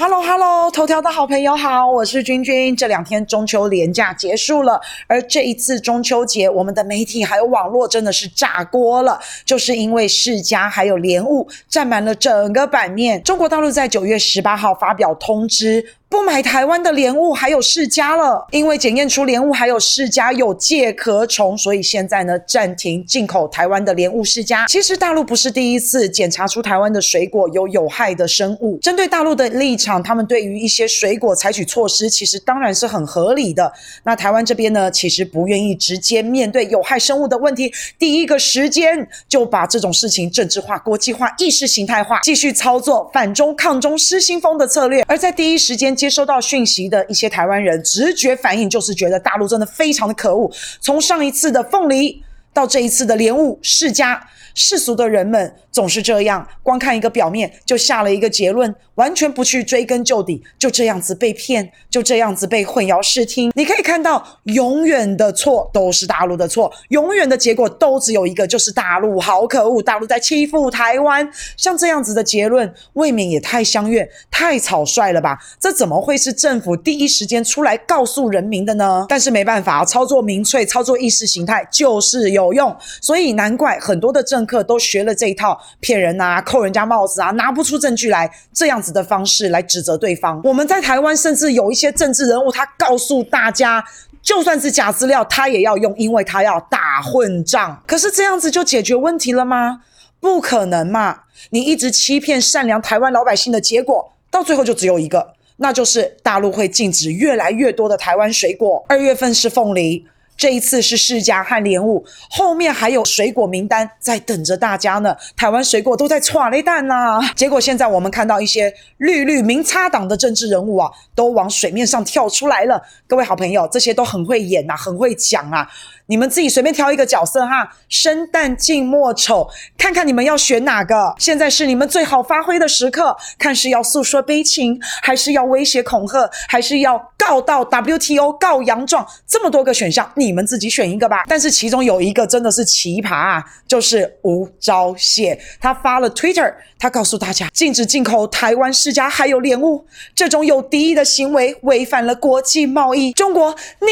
[0.00, 2.76] Hello Hello，头条的好朋友好，我是君君。
[2.76, 13.20] 这两天中秋连假结束了，而这一次中秋节，我们的媒体还有网络真的是炸锅了，就是因为世家还有莲雾占满了整个版面。
[13.24, 15.84] 中国大陆在九月十八号发表通知。
[16.10, 24.64] 不买台湾的莲雾还有世家了，因为检验出莲雾还有世家有介壳虫，所以现在呢暂停进口台湾的莲雾世家。
[24.68, 28.78] 其实大陆不是第一次检查出台湾的水果有有害的生物。
[28.78, 33.70] 针对大陆的立场，他们对于一些水果采取措施，其实当然是很合理的。
[34.04, 45.04] 那台湾这边呢，其实不愿意直接面对有害生物的问题，第一个时间就把这种事情政治化、国际化、意识形态化，继续操作反中抗中失心疯的策略。
[45.06, 45.97] 而在第一时间。
[45.98, 50.48] 接收到讯息的一些台湾人，直觉反应就是觉得大陆真的非常的可恶。
[50.80, 52.22] 从上一次的凤梨
[52.54, 54.24] 到这一次的莲雾世家，
[54.58, 58.74] 世俗的人们总是这样，光看一个表面就下了一个结论。
[58.96, 63.52] 完全不去追根究底，就这样子被骗，就这样子被混淆视听。
[63.54, 71.30] 你可以看到，永远的错都是大陆的错，永远的结果都只有一个，就是大陆好可恶，大陆在欺负台湾。
[71.56, 75.38] 像这样子的结论，未免也太相悦、太草率了吧？
[75.60, 79.06] 这怎么会是政府第一时间出来告诉人民的呢？
[79.08, 88.88] 但是没办法，操作民粹、操作意识形态就是有用，所以难怪很多的政客都学了这一套，骗人啊，扣人家帽子啊，拿不出证据来，这样子。
[88.88, 90.40] 的方式来指责对方。
[90.42, 93.84] 我们在台湾甚至有一些政治人物，他告诉大家，
[94.22, 97.78] 就算是假资料，他也要用，因为他要打混战。
[97.86, 99.82] 可是这样子就解决问题了吗？
[100.20, 101.24] 不可能嘛！
[101.50, 108.82] 你一直欺骗善良台湾老百姓的结果，到最后就只有一个，那就是大陆会禁止越来越多的台湾水果。
[108.88, 110.06] 二月份是凤梨。
[110.38, 115.14] 这一次是世家和莲雾，后面还有水果名单在等着大家呢。
[115.36, 122.80] 台湾水果都在剉咧等呐，结果现在我们看到一些绿绿民差党的政治人物啊，都往水面上跳出来了。
[123.08, 125.68] 各位好朋友，这些都很会演呐、很会讲啊。
[126.08, 129.46] 你们自己随便挑一个角色哈，生旦净末丑，
[129.76, 131.14] 看看你们要选哪个。
[131.18, 139.06] 现在是你们最好发挥的时刻，看是要诉说悲情，还是要威胁恐吓，还是要告到 WTO 告洋状？
[139.26, 141.24] 这么多个选项，你们自己选一个吧。
[141.28, 153.12] 但是其中有一个真的是奇葩啊，就是吴钊燮，他发了 Twitter，他告诉大家禁止进口台湾世家还有莲雾，这种有敌意的行为违反了国际贸易。
[153.12, 153.86] 中国，你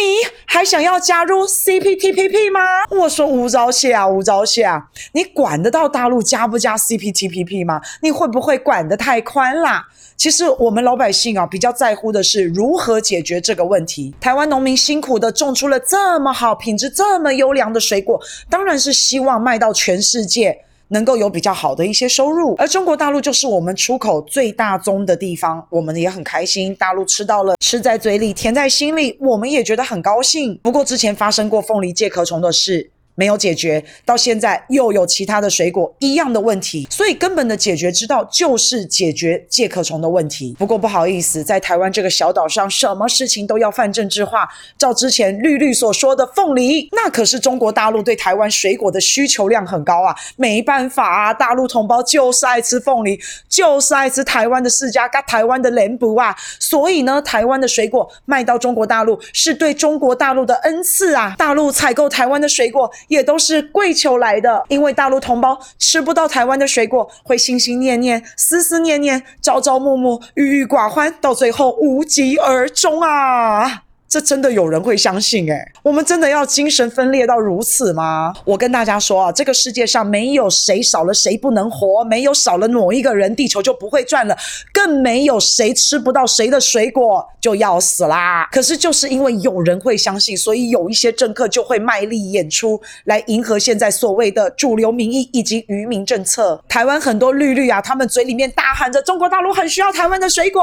[0.46, 2.05] 还想要加入 CPT？
[2.06, 2.60] T P P 吗？
[2.88, 4.80] 我说吴钊燮啊，吴钊燮啊，
[5.10, 7.80] 你管得到大陆加不加 CPTPP 吗？
[8.00, 9.84] 你会不会管得太宽啦？
[10.16, 14.14] 其实我们老百姓啊，比较在乎的是如何解决这个问题。
[14.20, 20.56] 台湾农民辛苦的种出了这么好品质、这么优良的水果，当然是希望卖到全世界。
[20.88, 26.74] 能够有比较好的一些收入，而中国大陆就是我们出口最大宗的地方，我们也很开心。
[26.76, 30.58] 大陆吃到了，吃在嘴里，甜在心里，我们也觉得很高兴。
[30.62, 32.90] 不过之前发生过凤梨介壳虫的事。
[33.16, 40.54] 没有解决，到现在又有其他的水果一样的问题，所以根本的解决之道就是解决介壳虫的问题。
[40.58, 44.46] 不过不好意思，在台湾这个小岛上，什么事情都要泛政治化。
[44.78, 53.18] 照之前绿绿所说的凤梨，那可是中国大陆对台湾水果的需求量很高啊，没办法啊，大陆同胞就是爱吃凤梨，
[53.48, 62.90] 就是爱吃台湾的世家跟台湾的莲雾啊，所以呢，台湾的水果卖到中国大陆是对中国大陆的恩赐啊，大陆采购台湾的水果。
[63.08, 73.85] 也都是跪求来的，因为大陆同胞吃不到台湾的水果，会心心念念、思思念念、朝朝暮暮、郁郁寡欢，到最后无疾而终啊！
[74.16, 78.32] 这真的有人会相信诶，我们真的要精神分裂到如此吗？
[78.46, 84.34] 我跟大家说啊，这个世界上没有谁少了谁不能活，没有少了某一个人，地球就不会转了，
[84.72, 88.48] 更没有谁吃不到谁的水果就要死啦。
[88.50, 96.58] 可是就是因为有人会相信，所以有一些政客就会卖力演出来迎合现在所谓的主流民意以及愚民政策。
[96.66, 100.62] 台湾很多绿绿啊，他们嘴里面大喊着中国大陆很需要台湾的水果，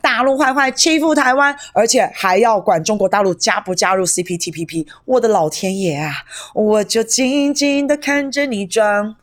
[0.00, 2.82] 大陆坏坏欺负台湾，而且还要管。
[2.86, 4.86] 中国大陆加不加入 CPTPP？
[5.04, 6.12] 我的老天爷啊！
[6.54, 9.16] 我就静静的看着你装。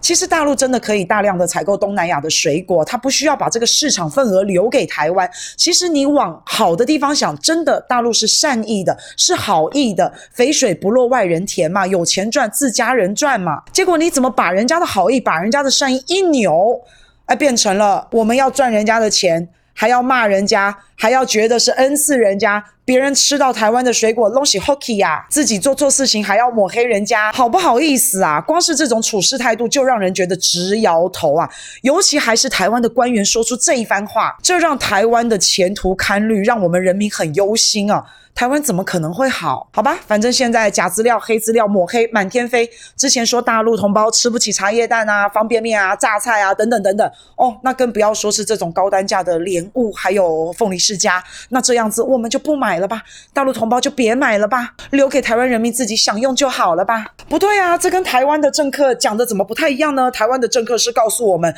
[0.00, 5.28] 其实大陆真的可以大量的采购东南亚的水果，它不需要把这个市场份额留给台湾。
[5.56, 13.62] 其实你往好的地方想，真的大陆是善意的，是好意的，肥水不落外人田嘛，有钱赚自家人赚嘛。
[13.72, 16.80] 结果你怎么把人家的好意，把人家的善意一扭，
[17.26, 19.48] 哎，变成了我们要赚人家的钱。
[19.78, 28.40] 还要骂人家，还要觉得是恩赐人家，别人吃到台湾的水果，拢是好气呀，自己做错事情还要抹黑人家，好不好意思啊？
[28.40, 31.48] 光是这种处事态度就让人觉得直摇头啊！
[31.82, 38.04] 尤其还是台湾的官员说出这一番话，这让台湾的前途堪虑，让我们人民很忧心啊！
[38.34, 39.66] 台湾怎么可能会好？
[39.72, 42.68] 好吧，反正现在假资料、黑资料抹黑满天飞。
[42.94, 51.22] 之前说大陆同胞吃不起茶叶蛋啊、方便面啊、榨菜啊等等等等，哦，那更不要说是这种高单价的莲雾还有凤梨世家。
[51.48, 53.02] 那这样子我们就不买了吧？
[53.32, 57.06] 大陆同胞就别买了吧，留给台湾人民自己享用就好了吧？
[57.28, 60.10] 不对啊，这跟台湾的政客讲的怎么不太一样呢？
[60.10, 61.54] 台湾的政客是告诉我们。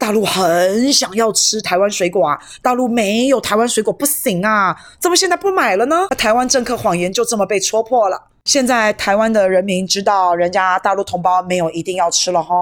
[0.00, 2.38] 大陆很想要吃台湾水果啊！
[2.62, 4.76] 大陆没有台湾水果不行啊！
[5.00, 6.06] 怎么现在不买了呢？
[6.16, 8.16] 台湾政客谎言就这么被戳破了。
[8.44, 12.54] 现在台湾的人民知道人家大陆同胞没有一定要吃了哈。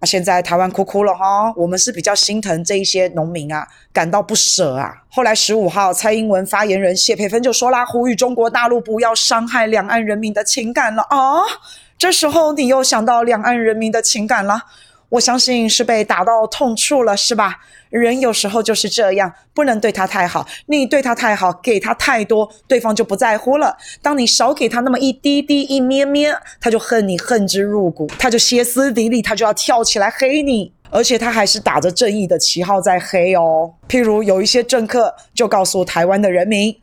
[0.00, 1.52] 啊，现在台湾哭哭了哈。
[1.56, 4.94] 我们是比较心疼这一些农民啊，感到不舍啊。
[5.10, 11.42] 后来十五号，蔡英文发言人谢佩芬就说啦，呼吁中国大陆不要伤害两岸人民的情感了啊。
[11.98, 14.62] 这时候你又想到两岸人民的情感了。
[15.10, 17.56] 我相信是被打到痛处了，是吧？
[17.90, 20.46] 人有时候就是这样，不能对他太好。
[20.66, 23.74] 你对他太好，给他太多，对方就不在乎了。
[24.02, 33.72] 当你少给他那么一滴滴、一咩咩，他就恨你恨之入骨，他就歇斯底里，他就要跳起来黑你，而且他还是打着正义的旗号在黑哦。
[33.88, 36.76] 譬如有一些政客就告诉台湾的人民。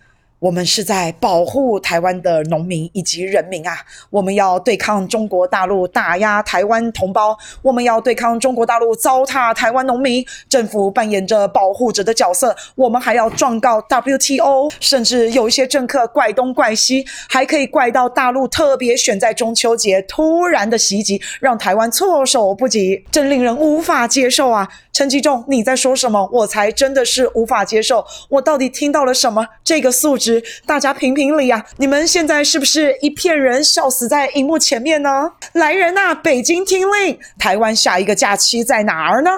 [0.45, 3.75] 我们是在保护台湾的农民以及人民啊！
[4.11, 10.23] 我们要对抗中国大陆打压台湾同胞，我们要对抗中国大陆糟蹋台湾农民。
[10.47, 14.69] 政府扮演着保护者的角色，我们还要状告 WTO。
[14.79, 24.69] 甚至有一些政客怪东怪西，还可以怪到大陆特别选在中秋节突然的袭击，让台湾措手不及，真令人无法接受啊！
[24.95, 26.29] 陈吉仲，你在说什么？
[26.31, 28.05] 我才真的是无法接受。
[28.29, 29.45] 我到底听到了什么？
[29.61, 31.65] 这个素质，大家评评理啊！
[31.75, 35.33] 你们现在是不是一片人笑死在荧幕前面呢？
[35.51, 37.19] 来人呐、北京听令！
[37.37, 39.31] 台湾下一个假期在哪儿呢？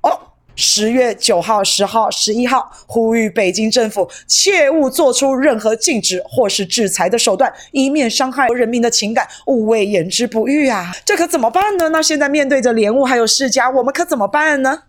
[0.00, 0.18] 哦，
[0.56, 10.92] 十月九号、十号、十一号，呼吁北京政府切勿做出任何禁止或是制裁的手段，以免伤害人民的情感，勿谓言之不预啊！
[11.04, 11.90] 这可怎么办呢？
[11.90, 14.80] 那现在面对着莲雾还有世家，我们可怎么办呢？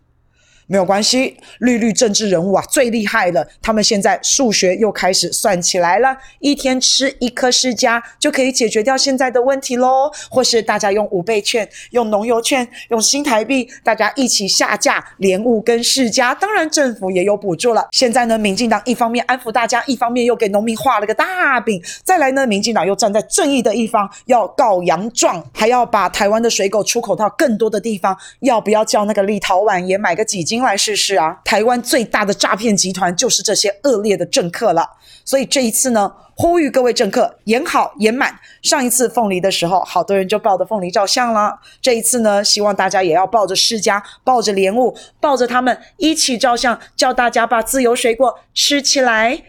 [0.67, 10.11] 没有关系，绿绿政治人物啊最厉害了，他们现在数学又开始算起来了，一天吃一颗世家就可以解决掉现在的问题喽。
[10.29, 17.87] 或是大家用五倍券、用农油券、用新台币，大家一起下架莲雾跟世家，当然政府也有补助了。
[17.91, 21.81] 现在呢，民进党一方面安抚大家，一方面又给农民画了个大饼。
[22.03, 28.17] 再来呢，民进党又站在正义的一方，要告洋状，还要把台湾的水果出口到更多的地方。
[28.39, 30.54] 要不要叫那个立陶宛也买个几斤？
[30.55, 31.37] 您来试试啊！
[31.43, 34.89] 台湾最大的诈骗集团就是这些恶劣的政客了。
[35.25, 38.33] 所以这一次呢，呼吁各位政客演好演满。
[38.61, 41.59] 上一次凤梨的时候，好多人就抱着凤梨照相了。
[41.81, 49.41] 这一次呢，希望大家也要抱着释迦，抱着莲雾，抱着他们一起照相，叫大家把自由水果吃起来。